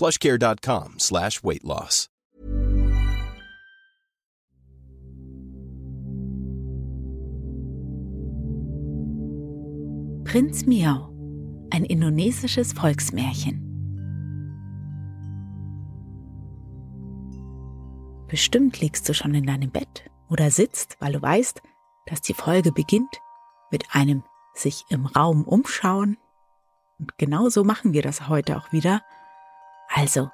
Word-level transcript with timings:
plushcare.com 0.00 0.98
slash 0.98 1.44
weight 1.44 1.62
loss. 1.62 2.08
Prinz 10.24 10.64
Miau, 10.64 11.12
ein 11.70 11.84
indonesisches 11.84 12.72
Volksmärchen. 12.72 13.66
Bestimmt 18.28 18.80
liegst 18.80 19.06
du 19.06 19.12
schon 19.12 19.34
in 19.34 19.44
deinem 19.44 19.70
Bett 19.70 20.08
oder 20.30 20.50
sitzt, 20.50 20.96
weil 21.00 21.12
du 21.12 21.20
weißt, 21.20 21.60
dass 22.06 22.22
die 22.22 22.32
Folge 22.32 22.72
beginnt 22.72 23.20
mit 23.70 23.84
einem 23.90 24.22
sich 24.54 24.84
im 24.88 25.04
Raum 25.04 25.44
umschauen. 25.44 26.16
Und 26.98 27.18
genauso 27.18 27.64
machen 27.64 27.92
wir 27.92 28.00
das 28.00 28.28
heute 28.28 28.56
auch 28.56 28.72
wieder. 28.72 29.02
Also, 29.92 30.30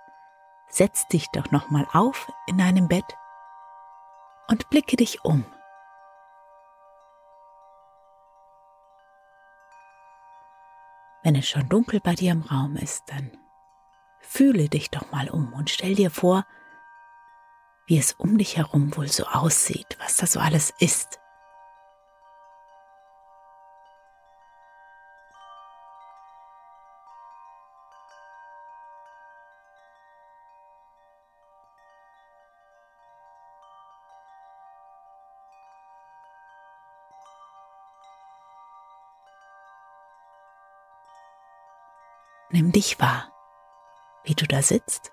setz 0.68 1.08
dich 1.08 1.28
doch 1.30 1.50
nochmal 1.50 1.86
auf 1.92 2.30
in 2.46 2.58
deinem 2.58 2.88
Bett 2.88 3.16
und 4.48 4.68
blicke 4.68 4.96
dich 4.96 5.24
um. 5.24 5.44
Wenn 11.22 11.34
es 11.34 11.48
schon 11.48 11.68
dunkel 11.68 12.00
bei 12.00 12.14
dir 12.14 12.32
im 12.32 12.42
Raum 12.42 12.76
ist, 12.76 13.04
dann 13.08 13.36
fühle 14.20 14.68
dich 14.68 14.90
doch 14.90 15.10
mal 15.10 15.28
um 15.28 15.52
und 15.54 15.70
stell 15.70 15.94
dir 15.94 16.10
vor, 16.10 16.46
wie 17.86 17.98
es 17.98 18.12
um 18.12 18.38
dich 18.38 18.56
herum 18.56 18.96
wohl 18.96 19.08
so 19.08 19.24
aussieht, 19.24 19.96
was 19.98 20.18
da 20.18 20.26
so 20.26 20.38
alles 20.38 20.72
ist. 20.78 21.18
Dich 42.76 43.00
wahr, 43.00 43.32
wie 44.24 44.34
du 44.34 44.46
da 44.46 44.60
sitzt 44.60 45.10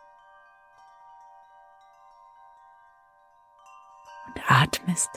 und 4.28 4.52
atmest. 4.52 5.10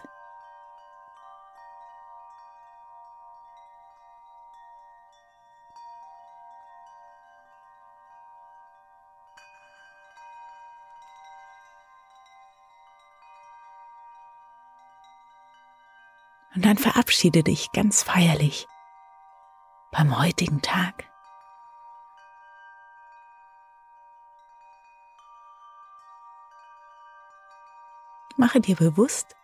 Und 16.54 16.64
dann 16.64 16.78
verabschiede 16.78 17.42
dich 17.42 17.72
ganz 17.72 18.04
feierlich 18.04 18.66
beim 19.90 20.18
heutigen 20.18 20.62
Tag. 20.62 21.16
Mache 28.38 28.60
dir 28.60 28.76
bewusst, 28.76 29.34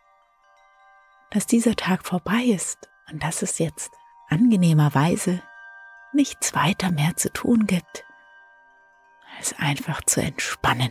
dass 1.31 1.47
dieser 1.47 1.77
Tag 1.77 2.05
vorbei 2.05 2.43
ist 2.45 2.91
und 3.11 3.23
dass 3.23 3.41
es 3.41 3.59
jetzt 3.59 3.93
angenehmerweise 4.29 5.43
nichts 6.13 6.55
weiter 6.55 6.91
mehr 6.91 7.17
zu 7.17 7.33
tun 7.33 7.67
gibt, 7.67 8.05
als 9.39 9.59
einfach 9.59 10.03
zu 10.03 10.21
entspannen. 10.21 10.91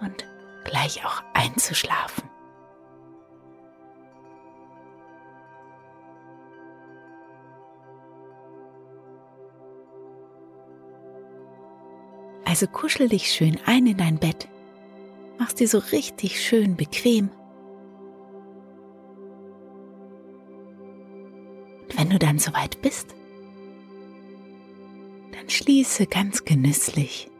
Und 0.00 0.26
gleich 0.64 1.04
auch 1.06 1.22
einzuschlafen. 1.32 2.21
Also 12.52 12.66
kuschel 12.66 13.08
dich 13.08 13.32
schön 13.32 13.58
ein 13.64 13.86
in 13.86 13.96
dein 13.96 14.18
Bett. 14.18 14.46
Mach's 15.38 15.54
dir 15.54 15.66
so 15.66 15.78
richtig 15.78 16.38
schön 16.46 16.76
bequem. 16.76 17.30
Und 21.80 21.98
wenn 21.98 22.10
du 22.10 22.18
dann 22.18 22.38
soweit 22.38 22.82
bist, 22.82 23.14
dann 25.32 25.48
schließe 25.48 26.06
ganz 26.06 26.44
genüsslich 26.44 27.30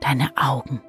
deine 0.00 0.36
Augen. 0.36 0.82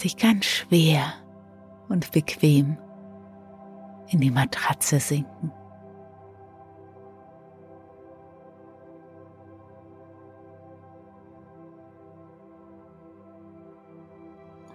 Lass 0.00 0.14
dich 0.14 0.16
ganz 0.16 0.46
schwer 0.46 1.12
und 1.90 2.10
bequem 2.12 2.78
in 4.08 4.20
die 4.20 4.30
Matratze 4.30 4.98
sinken. 4.98 5.52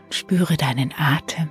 Und 0.04 0.14
spüre 0.14 0.58
deinen 0.58 0.94
Atem, 0.96 1.50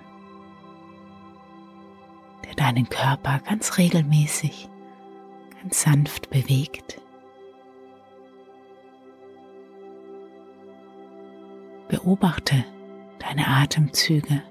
der 2.47 2.55
deinen 2.55 2.89
Körper 2.89 3.41
ganz 3.41 3.77
regelmäßig, 3.77 4.69
ganz 5.61 5.83
sanft 5.83 6.31
bewegt. 6.31 7.01
Beobachte 11.89 12.65
deine 13.35 13.47
Atemzüge. 13.47 14.43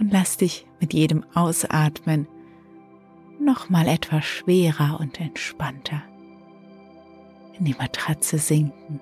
Und 0.00 0.12
lass 0.12 0.36
dich 0.36 0.66
mit 0.80 0.94
jedem 0.94 1.24
Ausatmen 1.34 2.28
nochmal 3.40 3.88
etwas 3.88 4.24
schwerer 4.24 4.98
und 5.00 5.20
entspannter 5.20 6.02
in 7.58 7.64
die 7.64 7.74
Matratze 7.74 8.38
sinken. 8.38 9.00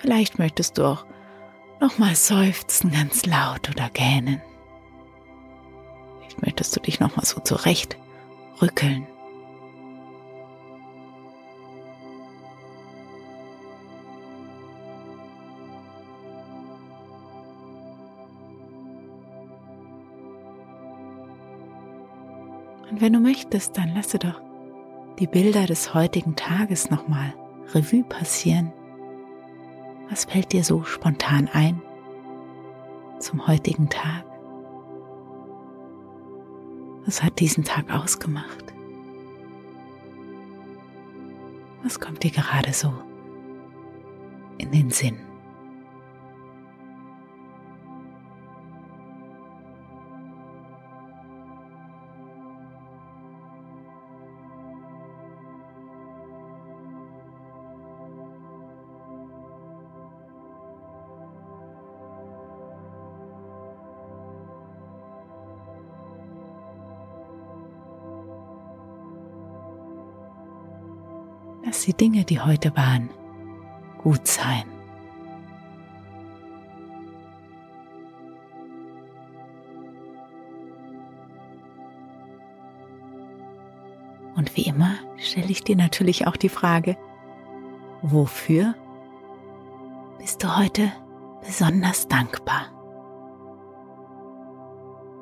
Vielleicht 0.00 0.38
möchtest 0.38 0.78
du 0.78 0.84
auch 0.84 1.04
Nochmal 1.80 2.14
seufzen 2.14 2.90
ganz 2.90 3.24
laut 3.24 3.70
oder 3.70 3.88
gähnen. 3.88 4.42
Vielleicht 6.18 6.42
möchtest 6.42 6.76
du 6.76 6.80
dich 6.80 7.00
nochmal 7.00 7.24
so 7.24 7.40
zurecht 7.40 7.96
rückeln. 8.60 9.06
Und 22.90 23.00
wenn 23.00 23.14
du 23.14 23.20
möchtest, 23.20 23.78
dann 23.78 23.94
lasse 23.94 24.18
doch 24.18 24.38
die 25.18 25.26
Bilder 25.26 25.64
des 25.64 25.94
heutigen 25.94 26.36
Tages 26.36 26.90
nochmal 26.90 27.32
Revue 27.72 28.04
passieren. 28.04 28.70
Was 30.10 30.24
fällt 30.24 30.52
dir 30.52 30.64
so 30.64 30.82
spontan 30.82 31.48
ein 31.52 31.80
zum 33.20 33.46
heutigen 33.46 33.88
Tag? 33.88 34.24
Was 37.06 37.22
hat 37.22 37.38
diesen 37.38 37.62
Tag 37.62 37.88
ausgemacht? 37.92 38.64
Was 41.84 42.00
kommt 42.00 42.24
dir 42.24 42.32
gerade 42.32 42.72
so 42.72 42.92
in 44.58 44.72
den 44.72 44.90
Sinn? 44.90 45.29
Lass 71.70 71.84
die 71.84 71.94
Dinge, 71.94 72.24
die 72.24 72.40
heute 72.40 72.76
waren, 72.76 73.10
gut 73.96 74.26
sein. 74.26 74.64
Und 84.34 84.56
wie 84.56 84.62
immer 84.62 84.96
stelle 85.16 85.46
ich 85.46 85.62
dir 85.62 85.76
natürlich 85.76 86.26
auch 86.26 86.36
die 86.36 86.48
Frage, 86.48 86.96
wofür 88.02 88.74
bist 90.18 90.42
du 90.42 90.56
heute 90.56 90.90
besonders 91.46 92.08
dankbar? 92.08 92.62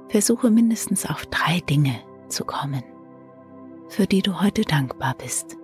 Versuche 0.09 0.51
mindestens 0.51 1.05
auf 1.05 1.27
drei 1.27 1.61
Dinge 1.61 1.97
zu 2.29 2.47
kommen, 2.47 2.85
für 3.91 4.07
die 4.07 4.23
du 4.23 4.41
heute 4.41 4.63
dankbar 4.63 5.15
bist. 5.19 5.58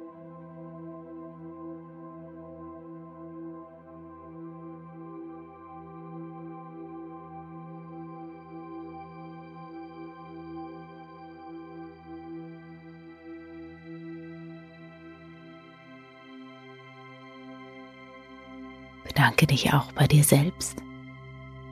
Bedanke 19.35 19.53
dich 19.53 19.73
auch 19.73 19.91
bei 19.91 20.07
dir 20.07 20.23
selbst, 20.23 20.81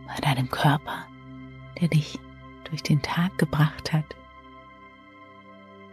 bei 0.08 0.20
deinem 0.20 0.50
Körper, 0.50 1.06
der 1.80 1.86
dich 1.86 2.18
durch 2.64 2.82
den 2.82 3.00
Tag 3.02 3.38
gebracht 3.38 3.92
hat 3.92 4.16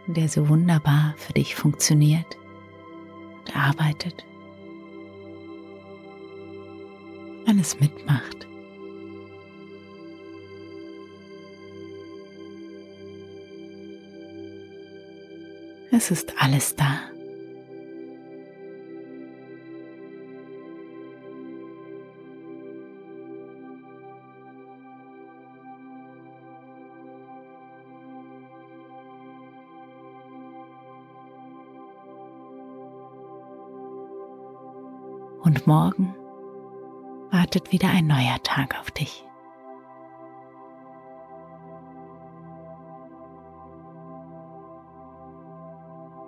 und 0.08 0.16
der 0.16 0.28
so 0.28 0.48
wunderbar 0.48 1.14
für 1.16 1.32
dich 1.32 1.54
funktioniert 1.54 2.36
und 3.38 3.56
arbeitet. 3.56 4.24
Alles 7.46 7.78
mitmacht. 7.78 8.48
Es 15.92 16.10
ist 16.10 16.34
alles 16.36 16.74
da. 16.74 16.98
Und 35.50 35.66
morgen 35.66 36.14
wartet 37.32 37.72
wieder 37.72 37.88
ein 37.88 38.06
neuer 38.06 38.40
Tag 38.44 38.78
auf 38.78 38.92
dich. 38.92 39.26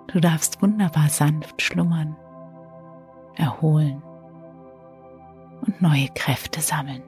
Du 0.07 0.19
darfst 0.19 0.61
wunderbar 0.61 1.07
sanft 1.07 1.61
schlummern, 1.61 2.17
erholen 3.35 4.03
und 5.65 5.81
neue 5.81 6.09
Kräfte 6.13 6.59
sammeln. 6.59 7.03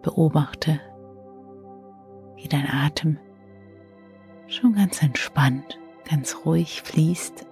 Beobachte, 0.00 0.80
wie 2.36 2.48
dein 2.48 2.66
Atem 2.66 3.18
schon 4.48 4.72
ganz 4.72 5.02
entspannt, 5.02 5.78
ganz 6.08 6.36
ruhig 6.44 6.82
fließt. 6.82 7.46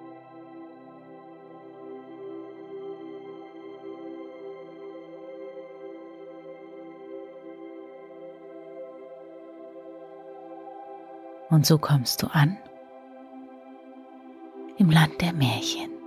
Und 11.51 11.67
so 11.67 11.79
kommst 11.79 12.23
du 12.23 12.29
an 12.29 12.57
im 14.79 14.91
Land 14.91 15.21
der 15.21 15.33
Märchen. 15.33 16.00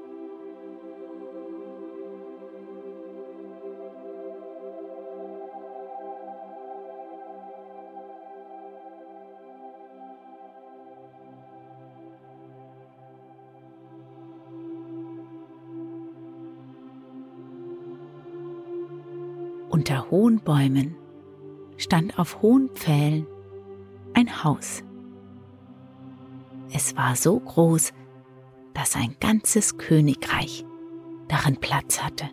Hohen 20.13 20.41
Bäumen 20.41 20.95
stand 21.75 22.19
auf 22.19 22.43
hohen 22.43 22.69
Pfählen 22.69 23.25
ein 24.13 24.43
Haus. 24.43 24.83
Es 26.71 26.95
war 26.95 27.15
so 27.15 27.39
groß, 27.39 27.93
dass 28.75 28.95
ein 28.95 29.15
ganzes 29.19 29.79
Königreich 29.79 30.65
darin 31.29 31.57
Platz 31.57 32.03
hatte. 32.03 32.29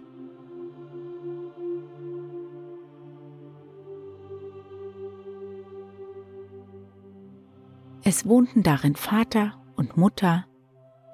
Es 8.05 8.27
wohnten 8.29 8.63
darin 8.63 8.95
Vater 8.95 9.55
und 9.77 9.97
Mutter, 9.97 10.45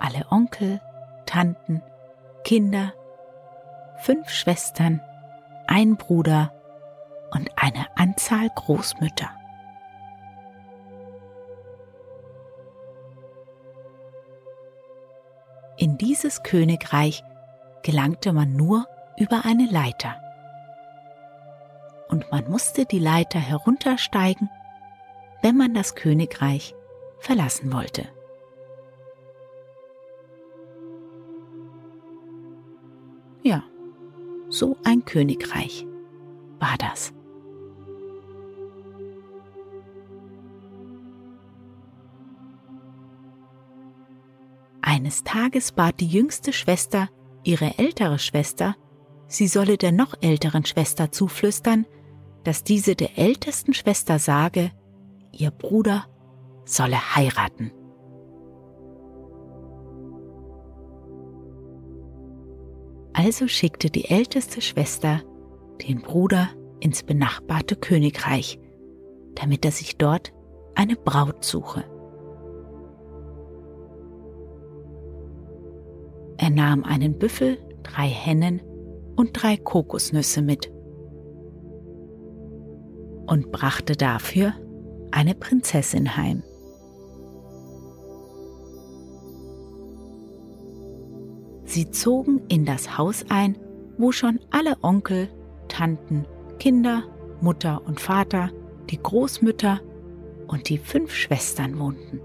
alle 0.00 0.26
Onkel, 0.32 0.80
Tanten, 1.26 1.80
Kinder, 2.42 2.92
fünf 3.99 4.30
Schwestern 4.30 5.00
ein 5.68 5.96
Bruder 5.96 6.55
und 7.30 7.50
eine 7.56 7.87
Anzahl 7.97 8.49
Großmütter. 8.54 9.30
In 15.78 15.99
dieses 15.99 16.42
Königreich 16.42 17.23
gelangte 17.83 18.33
man 18.33 18.56
nur 18.56 18.87
über 19.18 19.45
eine 19.45 19.66
Leiter. 19.66 20.16
Und 22.09 22.30
man 22.30 22.49
musste 22.49 22.87
die 22.87 22.99
Leiter 22.99 23.38
heruntersteigen, 23.38 24.49
wenn 25.42 25.56
man 25.56 25.75
das 25.75 25.95
Königreich 25.95 26.75
verlassen 27.18 27.73
wollte. 27.73 28.09
Ja, 33.42 33.62
so 34.49 34.76
ein 34.85 35.04
Königreich 35.04 35.87
war 36.58 36.76
das. 36.78 37.12
Eines 44.82 45.25
Tages 45.25 45.72
bat 45.72 46.00
die 46.00 46.06
jüngste 46.06 46.52
Schwester 46.52 47.08
ihre 47.42 47.78
ältere 47.78 48.18
Schwester, 48.18 48.76
sie 49.26 49.46
solle 49.46 49.76
der 49.76 49.92
noch 49.92 50.14
älteren 50.20 50.64
Schwester 50.64 51.12
zuflüstern, 51.12 51.86
dass 52.44 52.64
diese 52.64 52.94
der 52.94 53.18
ältesten 53.18 53.75
Schwester 53.75 54.18
sage, 54.18 54.70
ihr 55.32 55.50
Bruder 55.50 56.06
solle 56.64 57.16
heiraten. 57.16 57.72
Also 63.12 63.48
schickte 63.48 63.90
die 63.90 64.10
älteste 64.10 64.60
Schwester 64.60 65.22
den 65.83 66.02
Bruder 66.02 66.49
ins 66.80 67.02
benachbarte 67.02 67.76
Königreich, 67.76 68.59
damit 69.35 69.64
er 69.64 69.73
sich 69.73 69.97
dort 69.97 70.33
eine 70.75 70.97
Braut 70.97 71.45
suche. 71.45 71.85
Er 76.38 76.50
nahm 76.50 76.85
einen 76.85 77.18
Büffel, 77.18 77.59
drei 77.83 78.09
Hennen 78.09 78.61
und 79.16 79.30
drei 79.33 79.56
Kokosnüsse 79.56 80.42
mit 80.42 80.71
und 83.26 83.50
brachte 83.50 83.95
dafür 83.95 84.52
eine 85.11 85.35
Prinzessin 85.35 86.16
heim. 86.16 86.42
Sie 91.64 91.90
zogen 91.90 92.42
in 92.49 92.64
das 92.64 92.97
Haus 92.97 93.25
ein, 93.28 93.59
wo 93.99 94.12
schon 94.12 94.38
alle 94.50 94.76
Onkel, 94.83 95.28
Tanten, 95.76 96.25
Kinder, 96.59 97.02
Mutter 97.42 97.83
und 97.85 98.00
Vater, 98.00 98.50
die 98.88 98.97
Großmütter 98.97 99.83
und 100.47 100.71
die 100.71 100.78
fünf 100.78 101.12
Schwestern 101.12 101.78
wohnten. 101.78 102.18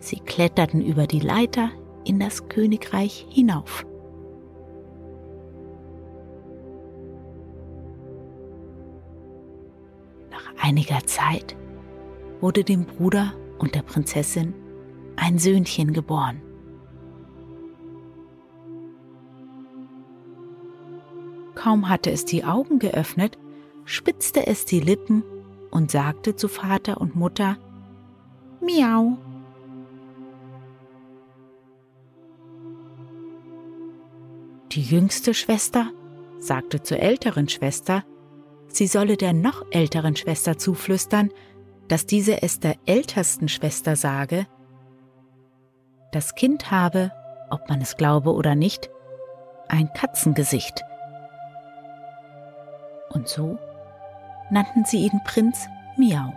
Sie 0.00 0.18
kletterten 0.18 0.84
über 0.84 1.06
die 1.06 1.20
Leiter 1.20 1.70
in 2.04 2.18
das 2.18 2.48
Königreich 2.48 3.28
hinauf. 3.30 3.86
Nach 10.32 10.52
einiger 10.60 11.06
Zeit 11.06 11.54
wurde 12.40 12.64
dem 12.64 12.86
Bruder 12.86 13.34
und 13.58 13.76
der 13.76 13.82
Prinzessin 13.82 14.52
ein 15.14 15.38
Söhnchen 15.38 15.92
geboren. 15.92 16.42
Kaum 21.64 21.88
hatte 21.88 22.10
es 22.10 22.26
die 22.26 22.44
Augen 22.44 22.78
geöffnet, 22.78 23.38
spitzte 23.86 24.46
es 24.46 24.66
die 24.66 24.80
Lippen 24.80 25.24
und 25.70 25.90
sagte 25.90 26.36
zu 26.36 26.46
Vater 26.46 27.00
und 27.00 27.16
Mutter 27.16 27.56
Miau. 28.60 29.16
Die 34.72 34.82
jüngste 34.82 35.32
Schwester 35.32 35.90
sagte 36.38 36.82
zur 36.82 36.98
älteren 36.98 37.48
Schwester, 37.48 38.04
sie 38.68 38.86
solle 38.86 39.16
der 39.16 39.32
noch 39.32 39.64
älteren 39.70 40.16
Schwester 40.16 40.58
zuflüstern, 40.58 41.30
dass 41.88 42.04
diese 42.04 42.42
es 42.42 42.60
der 42.60 42.76
ältesten 42.84 43.48
Schwester 43.48 43.96
sage, 43.96 44.46
das 46.12 46.34
Kind 46.34 46.70
habe, 46.70 47.10
ob 47.48 47.70
man 47.70 47.80
es 47.80 47.96
glaube 47.96 48.34
oder 48.34 48.54
nicht, 48.54 48.90
ein 49.68 49.90
Katzengesicht. 49.94 50.84
Und 53.14 53.28
so 53.28 53.58
nannten 54.50 54.84
sie 54.84 55.06
ihn 55.06 55.20
Prinz 55.24 55.66
Miau. 55.96 56.32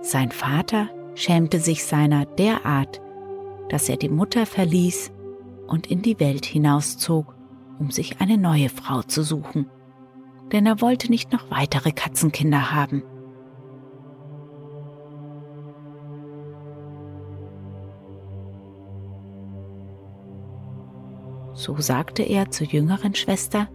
Sein 0.00 0.30
Vater 0.30 0.88
schämte 1.14 1.58
sich 1.58 1.84
seiner 1.84 2.26
derart, 2.26 3.00
dass 3.68 3.88
er 3.88 3.96
die 3.96 4.08
Mutter 4.08 4.46
verließ 4.46 5.10
und 5.66 5.90
in 5.90 6.02
die 6.02 6.20
Welt 6.20 6.44
hinauszog, 6.44 7.34
um 7.78 7.90
sich 7.90 8.20
eine 8.20 8.38
neue 8.38 8.68
Frau 8.68 9.02
zu 9.02 9.22
suchen, 9.22 9.66
denn 10.52 10.66
er 10.66 10.80
wollte 10.80 11.10
nicht 11.10 11.32
noch 11.32 11.50
weitere 11.50 11.90
Katzenkinder 11.90 12.70
haben. 12.70 13.02
So 21.54 21.76
sagte 21.78 22.22
er 22.22 22.50
zur 22.50 22.66
jüngeren 22.66 23.14
Schwester, 23.14 23.68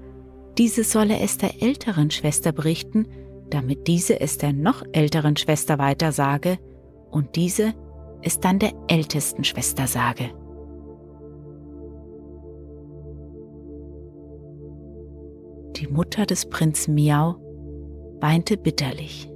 diese 0.57 0.83
solle 0.83 1.19
es 1.19 1.37
der 1.37 1.61
älteren 1.61 2.11
Schwester 2.11 2.51
berichten, 2.51 3.07
damit 3.49 3.87
diese 3.87 4.19
es 4.19 4.37
der 4.37 4.53
noch 4.53 4.83
älteren 4.91 5.37
Schwester 5.37 5.79
weiter 5.79 6.11
sage 6.11 6.59
und 7.09 7.35
diese 7.35 7.73
es 8.21 8.39
dann 8.39 8.59
der 8.59 8.73
ältesten 8.87 9.43
Schwester 9.43 9.87
sage. 9.87 10.31
Die 15.77 15.87
Mutter 15.87 16.25
des 16.25 16.49
Prinzen 16.49 16.93
Miau 16.93 17.35
weinte 18.19 18.57
bitterlich. 18.57 19.31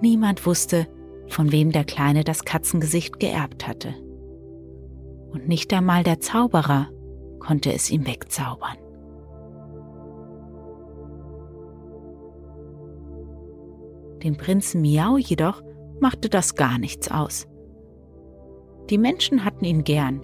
Niemand 0.00 0.46
wusste, 0.46 0.86
von 1.28 1.52
wem 1.52 1.72
der 1.72 1.84
Kleine 1.84 2.24
das 2.24 2.44
Katzengesicht 2.44 3.18
geerbt 3.20 3.66
hatte. 3.66 3.94
Und 5.30 5.48
nicht 5.48 5.72
einmal 5.72 6.02
der 6.02 6.20
Zauberer 6.20 6.88
konnte 7.38 7.72
es 7.72 7.90
ihm 7.90 8.06
wegzaubern. 8.06 8.76
Dem 14.22 14.36
Prinzen 14.36 14.80
Miau 14.80 15.18
jedoch 15.18 15.62
machte 16.00 16.28
das 16.28 16.54
gar 16.54 16.78
nichts 16.78 17.10
aus. 17.10 17.46
Die 18.90 18.98
Menschen 18.98 19.44
hatten 19.44 19.64
ihn 19.64 19.84
gern, 19.84 20.20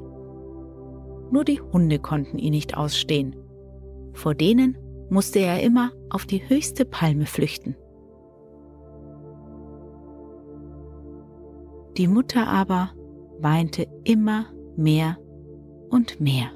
nur 1.31 1.45
die 1.45 1.61
Hunde 1.61 1.99
konnten 1.99 2.39
ihn 2.39 2.53
nicht 2.53 2.77
ausstehen. 2.77 3.37
Vor 4.13 4.35
denen 4.35 4.77
musste 5.09 5.39
er 5.39 5.63
immer 5.63 5.93
auf 6.11 6.27
die 6.27 6.47
höchste 6.49 6.85
Palme 6.85 7.27
flüchten. 7.27 7.77
Die 11.97 12.09
Mutter 12.09 12.47
aber 12.47 12.91
weinte 13.41 13.87
immer 14.05 14.47
mehr 14.77 15.19
und 15.91 16.21
mehr. 16.21 16.51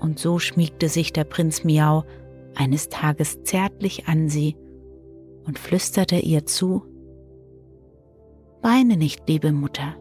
Und 0.00 0.18
so 0.18 0.40
schmiegte 0.40 0.88
sich 0.88 1.12
der 1.12 1.24
Prinz 1.24 1.62
Miau 1.62 2.04
eines 2.56 2.88
Tages 2.88 3.44
zärtlich 3.44 4.08
an 4.08 4.28
sie 4.28 4.56
und 5.46 5.58
flüsterte 5.58 6.16
ihr 6.16 6.46
zu, 6.46 6.82
Weine 8.62 8.96
nicht, 8.96 9.28
liebe 9.28 9.50
Mutter, 9.50 9.96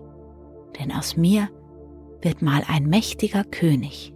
denn 0.79 0.91
aus 0.91 1.17
mir 1.17 1.49
wird 2.21 2.43
mal 2.43 2.63
ein 2.67 2.87
mächtiger 2.87 3.43
König. 3.43 4.13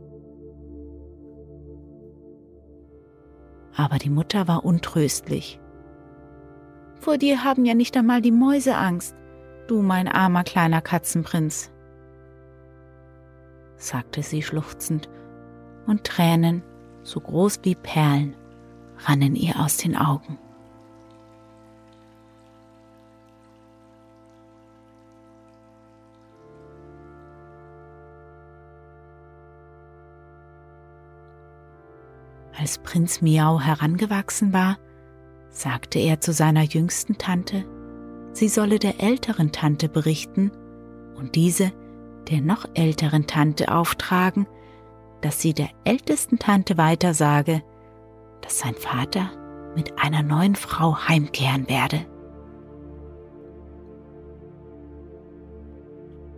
Aber 3.76 3.98
die 3.98 4.12
Mutter 4.12 4.48
war 4.48 4.64
untröstlich. 4.64 5.60
Vor 7.06 7.20
dir 7.20 7.44
haben 7.44 7.66
ja 7.66 7.76
nicht 7.76 7.96
einmal 7.98 8.20
die 8.20 8.32
Mäuse 8.32 8.76
Angst, 8.76 9.16
du 9.68 9.84
mein 9.84 10.08
armer 10.08 10.44
kleiner 10.44 10.82
Katzenprinz, 10.82 11.70
sagte 13.78 14.24
sie 14.24 14.42
schluchzend, 14.42 15.08
und 15.86 16.04
Tränen, 16.04 16.64
so 17.04 17.20
groß 17.20 17.60
wie 17.62 17.76
Perlen, 17.76 18.36
rannen 18.98 19.36
ihr 19.36 19.60
aus 19.60 19.78
den 19.78 19.96
Augen. 19.96 20.40
Als 32.58 32.80
Prinz 32.80 33.22
Miau 33.22 33.60
herangewachsen 33.60 34.54
war, 34.54 34.80
sagte 35.56 36.00
er 36.00 36.20
zu 36.20 36.34
seiner 36.34 36.64
jüngsten 36.64 37.18
Tante, 37.18 37.66
sie 38.34 38.50
solle 38.50 38.78
der 38.78 39.02
älteren 39.02 39.52
Tante 39.52 39.88
berichten 39.90 40.52
und 41.16 41.36
diese 41.36 41.72
der 42.30 42.42
noch 42.42 42.66
älteren 42.74 43.28
Tante 43.28 43.72
auftragen, 43.74 44.48
dass 45.22 45.42
sie 45.42 45.54
der 45.54 45.70
ältesten 45.86 46.40
Tante 46.40 46.78
weitersage, 46.78 47.64
dass 48.42 48.60
sein 48.60 48.74
Vater 48.74 49.30
mit 49.76 49.98
einer 50.00 50.24
neuen 50.24 50.56
Frau 50.56 50.98
heimkehren 51.08 51.70
werde. 51.70 52.06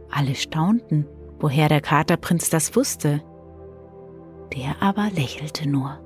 Alle 0.09 0.35
staunten, 0.35 1.07
woher 1.39 1.69
der 1.69 1.81
Katerprinz 1.81 2.49
das 2.49 2.75
wusste. 2.75 3.21
Der 4.53 4.81
aber 4.81 5.09
lächelte 5.11 5.69
nur 5.69 5.99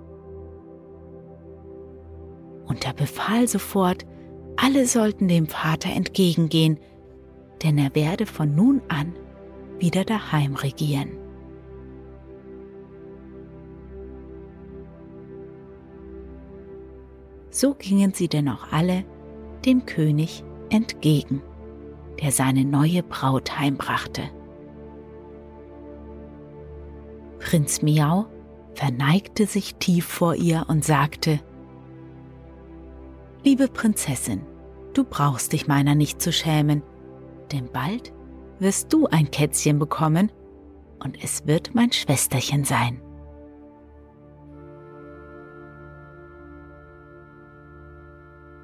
und 2.72 2.86
er 2.86 2.94
befahl 2.94 3.50
sofort, 3.50 4.06
alle 4.56 4.88
sollten 4.88 5.28
dem 5.28 5.48
Vater 5.48 5.90
entgegengehen, 5.90 6.80
denn 7.62 7.78
er 7.78 7.94
werde 7.96 8.26
von 8.26 8.56
nun 8.56 8.82
an 8.88 9.14
wieder 9.78 10.06
daheim 10.06 10.56
regieren. 10.56 11.10
So 17.50 17.74
gingen 17.74 18.14
sie 18.14 18.30
denn 18.30 18.48
auch 18.48 18.72
alle 18.72 19.04
dem 19.66 19.86
König 19.86 20.46
entgegen, 20.70 21.42
der 22.22 22.32
seine 22.32 22.64
neue 22.64 23.04
Braut 23.04 23.60
heimbrachte. 23.60 24.30
Prinz 27.40 27.82
Miau 27.82 28.28
verneigte 28.76 29.46
sich 29.46 29.76
tief 29.76 30.06
vor 30.06 30.36
ihr 30.36 30.68
und 30.70 30.86
sagte, 30.86 31.42
Liebe 33.44 33.68
Prinzessin, 33.68 34.46
du 34.94 35.04
brauchst 35.04 35.52
dich 35.52 35.68
meiner 35.68 35.96
nicht 35.96 36.22
zu 36.22 36.32
schämen, 36.32 36.84
denn 37.52 37.72
bald 37.72 38.14
wirst 38.60 38.94
du 38.94 39.08
ein 39.08 39.32
Kätzchen 39.32 39.80
bekommen 39.80 40.32
und 41.04 41.18
es 41.24 41.48
wird 41.48 41.74
mein 41.74 41.92
Schwesterchen 41.92 42.66
sein. 42.66 43.02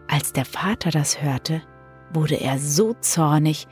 Als 0.08 0.32
der 0.32 0.46
Vater 0.46 0.92
das 0.92 1.24
hörte, 1.24 1.64
wurde 2.14 2.36
er 2.36 2.60
so 2.60 2.94
zornig, 3.02 3.68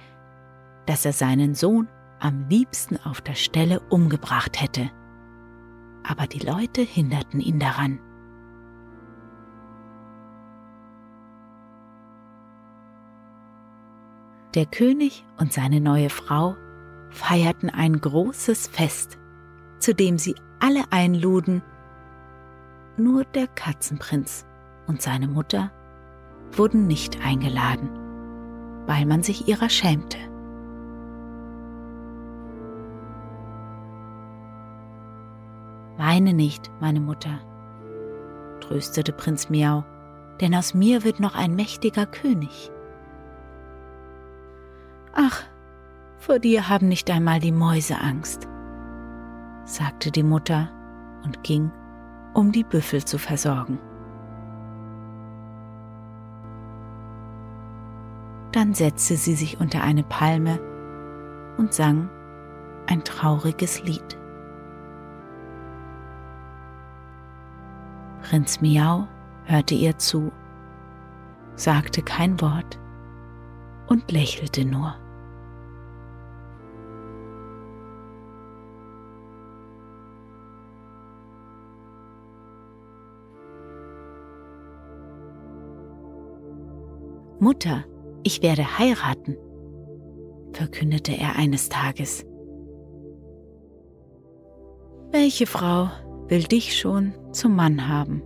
dass 0.88 1.05
er 1.05 1.13
seinen 1.13 1.53
Sohn 1.53 1.88
am 2.19 2.47
liebsten 2.50 2.97
auf 2.97 3.21
der 3.21 3.35
Stelle 3.35 3.79
umgebracht 3.91 4.59
hätte. 4.59 4.89
Aber 6.03 6.25
die 6.25 6.39
Leute 6.39 6.81
hinderten 6.81 7.41
ihn 7.41 7.59
daran. 7.59 8.00
Der 14.55 14.65
König 14.65 15.25
und 15.38 15.51
seine 15.51 15.81
neue 15.81 16.09
Frau 16.09 16.55
feierten 17.09 17.69
ein 17.69 18.00
großes 18.00 18.67
Fest, 18.67 19.17
zu 19.79 19.93
dem 19.93 20.17
sie 20.17 20.35
alle 20.62 20.83
einluden, 20.91 21.62
nur 22.95 23.25
der 23.25 23.47
Katzenprinz 23.47 24.45
und 24.88 25.01
seine 25.01 25.27
Mutter 25.27 25.71
wurden 26.53 26.88
nicht 26.88 27.21
eingeladen, 27.21 27.89
weil 28.85 29.05
man 29.05 29.24
sich 29.24 29.50
ihrer 29.50 29.67
schämte. 29.67 30.17
Weine 35.97 36.31
nicht, 36.31 36.71
meine 36.79 37.01
Mutter, 37.01 37.39
tröstete 38.62 39.12
Prinz 39.12 39.50
Miau, 39.50 39.83
denn 40.39 40.55
aus 40.55 40.74
mir 40.74 41.03
wird 41.03 41.19
noch 41.19 41.35
ein 41.35 41.55
mächtiger 41.55 42.05
König. 42.05 42.71
Ach, 45.17 45.43
vor 46.19 46.39
dir 46.39 46.67
haben 46.67 46.89
nicht 46.89 47.10
einmal 47.10 47.39
die 47.39 47.53
Mäuse 47.53 47.98
Angst, 47.98 48.50
sagte 49.63 50.12
die 50.12 50.24
Mutter 50.24 50.69
und 51.24 51.41
ging, 51.41 51.72
um 52.34 52.51
die 52.51 52.65
Büffel 52.65 53.05
zu 53.05 53.17
versorgen. 53.17 53.79
Dann 58.51 58.74
setzte 58.74 59.15
sie 59.15 59.36
sich 59.36 59.60
unter 59.62 59.84
eine 59.84 60.03
Palme 60.03 60.60
und 61.57 61.74
sang 61.74 62.10
ein 62.88 63.01
trauriges 63.05 63.81
Lied. 63.84 64.17
Prinz 68.22 68.60
Miau 68.60 69.07
hörte 69.45 69.75
ihr 69.75 69.98
zu, 69.98 70.34
sagte 71.55 72.01
kein 72.01 72.41
Wort 72.41 72.77
und 73.88 74.12
lächelte 74.12 74.65
nur. 74.65 74.95
Mutter, 87.46 87.86
ich 88.24 88.42
werde 88.42 88.79
heiraten, 88.79 89.38
verkündete 90.53 91.12
er 91.12 91.36
eines 91.36 91.70
Tages. 91.70 92.25
Welche 95.12 95.46
Frau 95.46 95.92
will 96.27 96.42
dich 96.42 96.75
schon 96.75 97.14
zum 97.34 97.55
Mann 97.55 97.88
haben? 97.88 98.24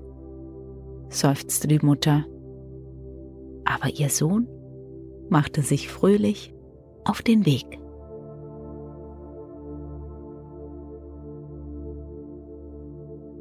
seufzte 1.09 1.67
die 1.67 1.79
Mutter. 1.79 2.23
Aber 3.65 3.89
ihr 3.93 4.07
Sohn 4.07 4.47
machte 5.27 5.63
sich 5.63 5.89
fröhlich 5.89 6.53
auf 7.03 7.21
den 7.21 7.45
Weg. 7.45 7.65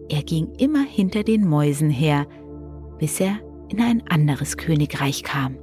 Er 0.09 0.25
ging 0.25 0.49
immer 0.59 0.83
hinter 0.83 1.23
den 1.23 1.49
Mäusen 1.49 1.91
her, 1.91 2.27
bis 2.99 3.21
er 3.21 3.39
in 3.69 3.81
ein 3.81 4.03
anderes 4.09 4.57
Königreich 4.57 5.23
kam. 5.23 5.57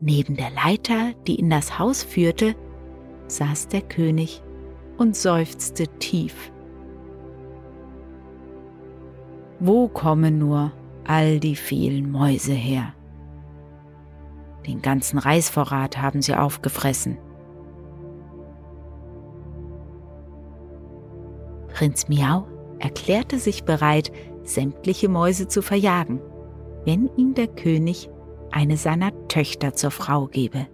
Neben 0.00 0.36
der 0.36 0.50
Leiter, 0.50 1.14
die 1.26 1.36
in 1.36 1.48
das 1.50 1.78
Haus 1.78 2.02
führte, 2.02 2.54
saß 3.28 3.68
der 3.68 3.80
König 3.80 4.42
und 4.98 5.16
seufzte 5.16 5.88
tief. 5.98 6.52
Wo 9.58 9.88
kommen 9.88 10.38
nur 10.38 10.72
all 11.06 11.40
die 11.40 11.56
vielen 11.56 12.10
Mäuse 12.10 12.52
her? 12.52 12.92
Den 14.66 14.82
ganzen 14.82 15.18
Reisvorrat 15.18 15.96
haben 15.96 16.20
sie 16.20 16.34
aufgefressen. 16.34 17.18
Prinz 21.68 22.08
Miau 22.08 22.46
erklärte 22.78 23.38
sich 23.38 23.64
bereit, 23.64 24.12
sämtliche 24.42 25.08
Mäuse 25.08 25.48
zu 25.48 25.62
verjagen, 25.62 26.20
wenn 26.84 27.10
ihm 27.16 27.34
der 27.34 27.48
König 27.48 28.10
eine 28.56 28.78
seiner 28.78 29.12
Töchter 29.28 29.74
zur 29.74 29.90
Frau 29.90 30.28
gebe. 30.28 30.66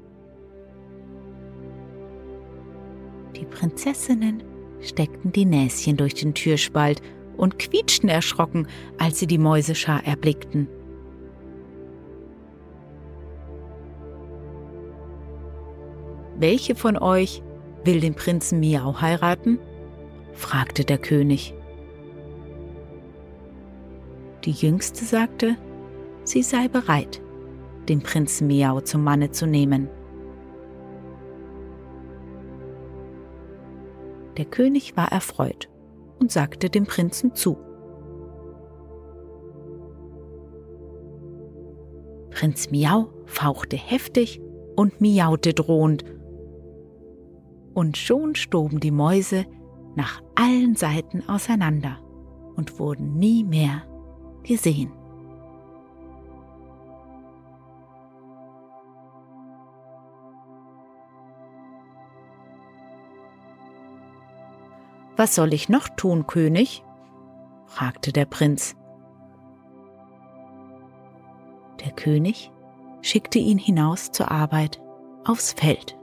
Die 3.35 3.45
Prinzessinnen 3.45 4.45
steckten 4.81 5.33
die 5.33 5.45
Näschen 5.45 5.97
durch 5.97 6.15
den 6.15 6.33
Türspalt 6.33 7.03
und 7.37 7.59
quietschten 7.59 8.09
erschrocken, 8.09 8.69
als 8.99 9.19
sie 9.19 9.27
die 9.27 9.39
Mäuseschar 9.39 10.07
erblickten. 10.07 10.69
Welche 16.39 16.77
von 16.77 16.97
euch 16.97 17.43
will 17.83 17.99
den 17.99 18.15
Prinzen 18.15 18.61
Miau 18.61 19.01
heiraten? 19.01 19.59
fragte 20.35 20.85
der 20.85 20.99
König. 20.99 21.53
Die 24.45 24.53
Jüngste 24.53 25.05
sagte, 25.05 25.57
sie 26.23 26.45
sei 26.45 26.69
bereit 26.69 27.21
den 27.89 28.03
Prinzen 28.03 28.47
Miau 28.47 28.81
zum 28.81 29.05
Manne 29.05 29.31
zu 29.31 29.47
nehmen. 29.47 29.89
Der 34.37 34.45
König 34.47 34.97
war 34.97 35.13
erfreut 35.13 35.69
und 36.19 36.33
sagte 36.33 36.71
dem 36.71 36.87
Prinzen 36.87 37.35
zu. 37.35 37.59
Prinz 42.31 42.71
Miau 42.71 43.09
fauchte 43.27 43.77
heftig 43.77 44.41
und 44.75 45.01
miaute 45.01 45.53
drohend. 45.53 46.05
Und 47.75 47.97
schon 47.97 48.35
stoben 48.35 48.81
die 48.81 48.91
Mäuse 48.91 49.45
nach 49.95 50.23
allen 50.35 50.75
Seiten 50.75 51.29
auseinander 51.29 51.99
und 52.57 52.79
wurden 52.79 53.19
nie 53.19 53.45
mehr 53.45 53.83
gesehen. 54.43 54.93
Was 65.17 65.35
soll 65.35 65.53
ich 65.53 65.69
noch 65.69 65.89
tun, 65.89 66.27
König? 66.27 66.83
fragte 67.67 68.13
der 68.13 68.27
Prinz. 68.27 68.77
Der 71.85 71.93
König 71.93 72.51
schickte 73.01 73.39
ihn 73.39 73.59
hinaus 73.59 74.13
zur 74.13 74.31
Arbeit 74.31 74.81
aufs 75.25 75.53
Feld. 75.53 75.97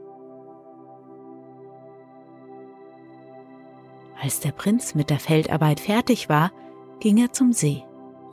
Als 4.21 4.41
der 4.41 4.51
Prinz 4.51 4.95
mit 4.95 5.09
der 5.09 5.19
Feldarbeit 5.19 5.79
fertig 5.79 6.27
war, 6.27 6.51
ging 6.99 7.17
er 7.17 7.31
zum 7.31 7.53
See, 7.53 7.83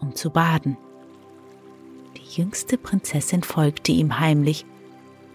um 0.00 0.14
zu 0.14 0.30
baden. 0.30 0.76
Die 2.16 2.40
jüngste 2.40 2.76
Prinzessin 2.76 3.44
folgte 3.44 3.92
ihm 3.92 4.18
heimlich 4.18 4.66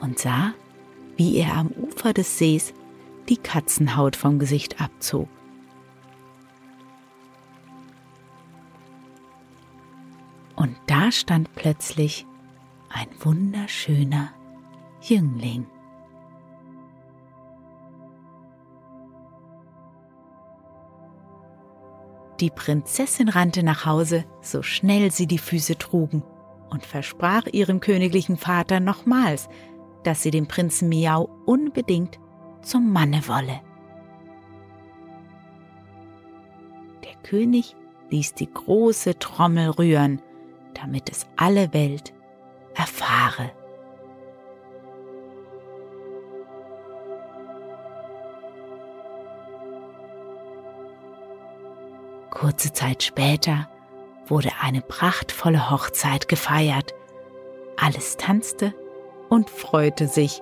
und 0.01 0.19
sah, 0.19 0.54
wie 1.15 1.38
er 1.38 1.56
am 1.56 1.67
Ufer 1.67 2.13
des 2.13 2.38
Sees 2.38 2.73
die 3.31 3.37
Katzenhaut 3.37 4.17
vom 4.17 4.39
Gesicht 4.39 4.81
abzog. 4.81 5.29
Und 10.57 10.75
da 10.87 11.13
stand 11.13 11.55
plötzlich 11.55 12.27
ein 12.89 13.07
wunderschöner 13.21 14.33
Jüngling. 15.01 15.65
Die 22.41 22.49
Prinzessin 22.49 23.29
rannte 23.29 23.63
nach 23.63 23.85
Hause, 23.85 24.25
so 24.41 24.61
schnell 24.61 25.09
sie 25.11 25.27
die 25.27 25.37
Füße 25.37 25.77
trugen, 25.77 26.21
und 26.69 26.85
versprach 26.85 27.45
ihrem 27.45 27.79
königlichen 27.79 28.35
Vater 28.35 28.81
nochmals, 28.81 29.47
dass 30.03 30.21
sie 30.21 30.31
den 30.31 30.49
Prinzen 30.49 30.89
Miau 30.89 31.29
unbedingt 31.45 32.19
zum 32.62 32.91
Manne 32.91 33.28
wolle. 33.28 33.62
Der 37.04 37.15
König 37.24 37.76
ließ 38.10 38.34
die 38.34 38.52
große 38.52 39.17
Trommel 39.19 39.69
rühren, 39.69 40.21
damit 40.74 41.10
es 41.10 41.26
alle 41.38 41.74
Welt 41.74 42.13
erfahre. 42.76 43.52
Kurze 52.30 52.74
Zeit 52.74 53.04
später 53.04 53.69
wurde 54.26 54.50
eine 54.62 54.82
prachtvolle 54.82 55.69
Hochzeit 55.69 56.28
gefeiert. 56.28 56.95
Alles 57.78 58.17
tanzte 58.17 58.74
und 59.30 59.50
freute 59.50 60.08
sich. 60.08 60.41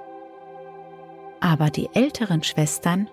Aber 1.39 1.69
die 1.69 1.89
älteren 1.93 2.43
Schwestern 2.43 3.09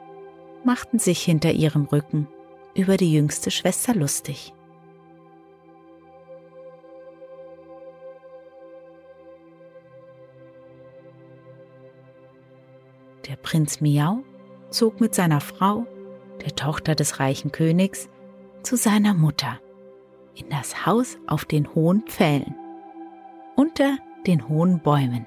machten 0.64 0.98
sich 0.98 1.22
hinter 1.22 1.52
ihrem 1.52 1.84
Rücken 1.84 2.28
über 2.74 2.96
die 2.96 3.12
jüngste 3.12 3.50
Schwester 3.50 3.94
lustig. 3.94 4.52
Der 13.28 13.36
Prinz 13.36 13.80
Miau 13.80 14.22
zog 14.70 15.00
mit 15.00 15.14
seiner 15.14 15.40
Frau, 15.40 15.86
der 16.44 16.54
Tochter 16.54 16.94
des 16.94 17.18
reichen 17.18 17.50
Königs, 17.50 18.08
zu 18.62 18.76
seiner 18.76 19.14
Mutter 19.14 19.60
in 20.34 20.50
das 20.50 20.86
Haus 20.86 21.16
auf 21.26 21.44
den 21.44 21.74
hohen 21.74 22.02
Pfählen, 22.02 22.54
unter 23.56 23.96
den 24.26 24.48
hohen 24.48 24.80
Bäumen. 24.80 25.26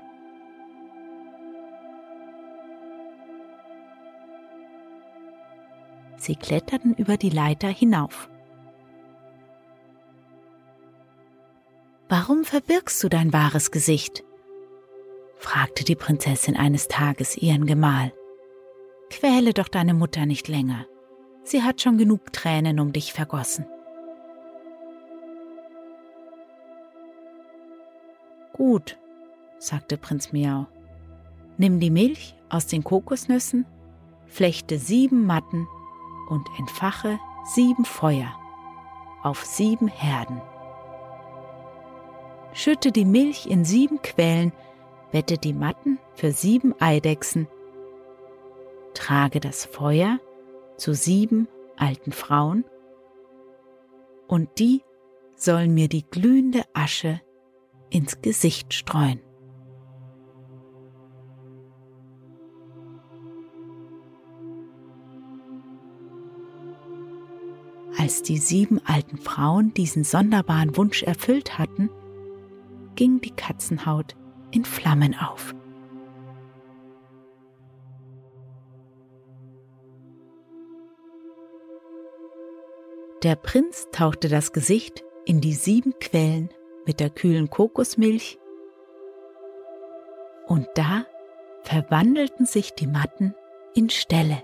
Sie 6.19 6.35
kletterten 6.35 6.93
über 6.93 7.15
die 7.15 7.29
Leiter 7.29 7.69
hinauf. 7.69 8.29
Warum 12.09 12.43
verbirgst 12.43 13.01
du 13.03 13.09
dein 13.09 13.33
wahres 13.33 13.71
Gesicht? 13.71 14.23
fragte 15.37 15.85
die 15.85 15.95
Prinzessin 15.95 16.57
eines 16.57 16.89
Tages 16.89 17.37
ihren 17.37 17.65
Gemahl. 17.65 18.11
Quäle 19.09 19.53
doch 19.53 19.69
deine 19.69 19.93
Mutter 19.93 20.25
nicht 20.25 20.49
länger. 20.49 20.85
Sie 21.43 21.63
hat 21.63 21.81
schon 21.81 21.97
genug 21.97 22.33
Tränen 22.33 22.81
um 22.81 22.91
dich 22.91 23.13
vergossen. 23.13 23.65
Gut, 28.51 28.99
sagte 29.57 29.97
Prinz 29.97 30.33
Miau. 30.33 30.67
Nimm 31.57 31.79
die 31.79 31.89
Milch 31.89 32.35
aus 32.49 32.67
den 32.67 32.83
Kokosnüssen, 32.83 33.65
flechte 34.27 34.77
sieben 34.77 35.25
Matten 35.25 35.65
und 36.29 36.47
entfache 36.57 37.19
sieben 37.43 37.85
Feuer 37.85 38.33
auf 39.21 39.43
sieben 39.43 39.87
Herden. 39.87 40.41
Schütte 42.53 42.91
die 42.91 43.05
Milch 43.05 43.47
in 43.47 43.65
sieben 43.65 44.01
Quellen, 44.01 44.53
wette 45.11 45.37
die 45.37 45.53
Matten 45.53 45.99
für 46.13 46.31
sieben 46.31 46.73
Eidechsen, 46.79 47.47
trage 48.93 49.39
das 49.39 49.65
Feuer 49.65 50.19
zu 50.77 50.93
sieben 50.93 51.47
alten 51.77 52.11
Frauen, 52.11 52.65
und 54.27 54.59
die 54.59 54.83
sollen 55.35 55.73
mir 55.73 55.89
die 55.89 56.03
glühende 56.03 56.63
Asche 56.73 57.21
ins 57.89 58.21
Gesicht 58.21 58.73
streuen. 58.73 59.21
Als 67.99 68.23
die 68.23 68.37
sieben 68.37 68.79
alten 68.85 69.17
Frauen 69.17 69.73
diesen 69.73 70.05
sonderbaren 70.05 70.77
Wunsch 70.77 71.03
erfüllt 71.03 71.57
hatten, 71.59 71.89
ging 72.95 73.19
die 73.19 73.35
Katzenhaut 73.35 74.15
in 74.51 74.63
Flammen 74.63 75.13
auf. 75.19 75.53
Der 83.21 83.35
Prinz 83.35 83.89
tauchte 83.91 84.29
das 84.29 84.53
Gesicht 84.53 85.03
in 85.25 85.41
die 85.41 85.53
sieben 85.53 85.93
Quellen 85.99 86.49
mit 86.85 87.01
der 87.01 87.09
kühlen 87.09 87.49
Kokosmilch 87.49 88.39
und 90.47 90.67
da 90.75 91.05
verwandelten 91.63 92.45
sich 92.45 92.71
die 92.71 92.87
Matten 92.87 93.35
in 93.75 93.89
Ställe, 93.89 94.41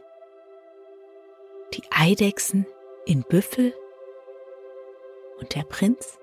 die 1.74 1.84
Eidechsen 1.90 2.66
in 3.06 3.24
Büffel 3.24 3.74
und 5.40 5.54
der 5.56 5.64
Prinz 5.64 6.18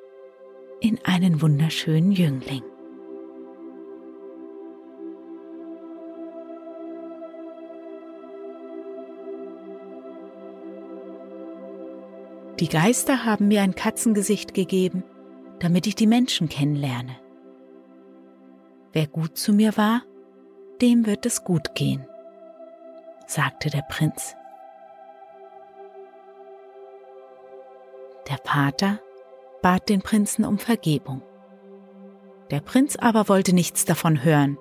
in 0.81 0.99
einen 1.05 1.41
wunderschönen 1.41 2.13
Jüngling. 2.13 2.63
Die 12.59 12.69
Geister 12.69 13.25
haben 13.25 13.49
mir 13.49 13.63
ein 13.63 13.75
Katzengesicht 13.75 14.55
gegeben, 14.55 15.05
damit 15.61 15.87
ich 15.87 15.95
die 15.95 16.07
Menschen 16.07 16.49
kennenlerne. 16.49 17.17
Wer 18.93 19.07
gut 19.07 19.37
zu 19.39 19.53
mir 19.53 19.77
war, 19.77 20.03
dem 20.81 21.07
wird 21.07 21.27
es 21.27 21.45
gut 21.45 21.75
gehen, 21.75 22.07
sagte 23.27 23.71
der 23.71 23.83
Prinz. 23.89 24.35
Der 28.29 28.37
Pater 28.37 29.01
bat 29.63 29.89
den 29.89 30.03
Prinzen 30.03 30.45
um 30.45 30.59
Vergebung. 30.59 31.23
Der 32.51 32.61
Prinz 32.61 32.97
aber 32.97 33.29
wollte 33.29 33.55
nichts 33.55 33.85
davon 33.85 34.23
hören. 34.23 34.59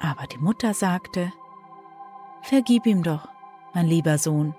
Aber 0.00 0.26
die 0.26 0.38
Mutter 0.38 0.74
sagte, 0.74 1.32
Vergib 2.42 2.84
ihm 2.84 3.02
doch, 3.02 3.26
mein 3.72 3.86
lieber 3.86 4.18
Sohn, 4.18 4.54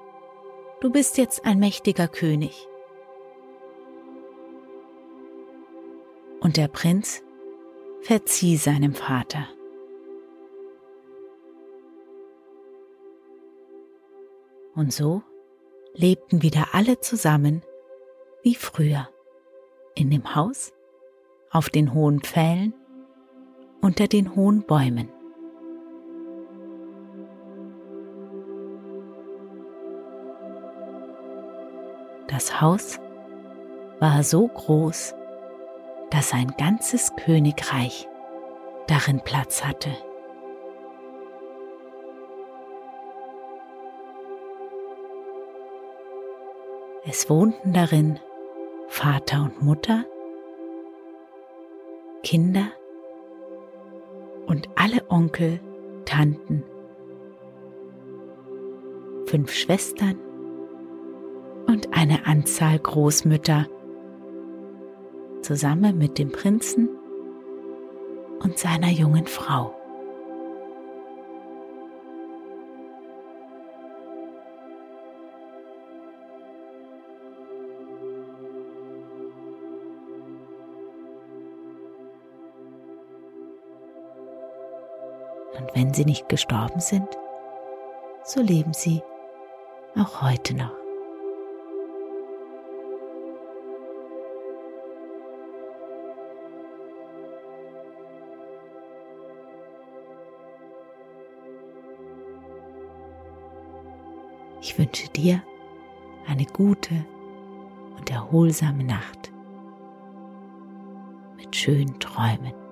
du 0.82 0.92
bist 0.92 1.18
jetzt 1.18 1.46
ein 1.46 1.60
mächtiger 1.60 2.08
König. 2.08 2.68
Und 6.40 6.58
der 6.58 6.68
Prinz 6.68 7.24
verzieh 8.02 8.58
seinem 8.58 8.94
Vater. 8.94 9.48
Und 14.76 14.92
so 14.92 15.24
lebten 15.96 16.42
wieder 16.42 16.68
alle 16.74 17.00
zusammen 17.00 17.64
wie 18.44 18.56
früher, 18.56 19.10
in 19.96 20.12
dem 20.12 20.36
Haus, 20.36 20.74
auf 21.50 21.70
den 21.70 21.94
hohen 21.94 22.22
Pfählen, 22.22 22.74
unter 23.82 24.08
den 24.08 24.36
hohen 24.36 24.64
Bäumen. 24.64 25.10
Das 32.28 32.60
Haus 32.60 33.00
war 34.00 34.22
so 34.24 34.48
groß, 34.48 35.16
dass 36.12 36.34
ein 36.34 36.54
ganzes 36.58 37.14
Königreich 37.16 38.08
darin 38.88 39.22
Platz 39.22 39.64
hatte. 39.64 39.92
Es 47.08 47.30
wohnten 47.30 47.72
darin 47.72 48.20
Vater 48.88 49.44
und 49.44 49.62
Mutter, 49.62 50.06
Kinder 52.24 52.72
und 54.48 54.68
alle 54.76 55.08
Onkel, 55.10 55.60
Tanten, 56.06 56.64
fünf 59.28 59.52
Schwestern 59.52 60.18
und 61.68 61.96
eine 61.96 62.26
Anzahl 62.26 62.80
Großmütter, 62.80 63.68
zusammen 65.44 66.00
mit 66.00 66.18
dem 66.18 66.32
Prinzen 66.32 66.90
und 68.40 68.58
seiner 68.58 68.90
jungen 68.90 69.28
Frau. 69.28 69.76
Und 85.58 85.74
wenn 85.74 85.94
sie 85.94 86.06
nicht 86.06 86.30
gestorben 86.30 86.80
sind, 86.80 87.08
so 88.24 88.42
leben 88.42 88.74
sie 88.74 89.02
auch 89.96 90.22
heute 90.22 90.56
noch. 90.56 90.72
Ich 104.62 104.80
wünsche 104.80 105.08
dir 105.10 105.44
eine 106.28 106.46
gute 106.46 107.06
und 107.98 108.10
erholsame 108.10 108.84
Nacht 108.84 109.32
mit 111.38 111.56
schönen 111.56 112.00
Träumen. 112.00 112.65